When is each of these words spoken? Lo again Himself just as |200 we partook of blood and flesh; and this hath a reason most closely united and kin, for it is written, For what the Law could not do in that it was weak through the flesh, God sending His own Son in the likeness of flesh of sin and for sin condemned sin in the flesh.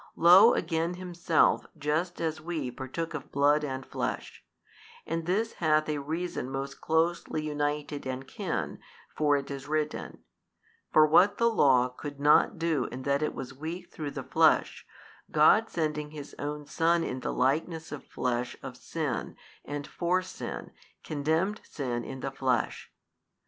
Lo 0.15 0.55
again 0.55 0.95
Himself 0.95 1.67
just 1.77 2.19
as 2.19 2.39
|200 2.39 2.39
we 2.41 2.71
partook 2.71 3.13
of 3.13 3.31
blood 3.31 3.63
and 3.63 3.85
flesh; 3.85 4.43
and 5.05 5.27
this 5.27 5.53
hath 5.53 5.87
a 5.87 5.99
reason 5.99 6.49
most 6.49 6.81
closely 6.81 7.43
united 7.45 8.07
and 8.07 8.27
kin, 8.27 8.79
for 9.15 9.37
it 9.37 9.51
is 9.51 9.67
written, 9.67 10.23
For 10.91 11.05
what 11.05 11.37
the 11.37 11.51
Law 11.51 11.87
could 11.87 12.19
not 12.19 12.57
do 12.57 12.85
in 12.85 13.03
that 13.03 13.21
it 13.21 13.35
was 13.35 13.53
weak 13.53 13.91
through 13.91 14.09
the 14.09 14.23
flesh, 14.23 14.87
God 15.29 15.69
sending 15.69 16.09
His 16.09 16.33
own 16.39 16.65
Son 16.65 17.03
in 17.03 17.19
the 17.19 17.31
likeness 17.31 17.91
of 17.91 18.03
flesh 18.03 18.57
of 18.63 18.75
sin 18.77 19.35
and 19.63 19.85
for 19.85 20.23
sin 20.23 20.71
condemned 21.03 21.61
sin 21.63 22.03
in 22.03 22.21
the 22.21 22.31
flesh. 22.31 22.91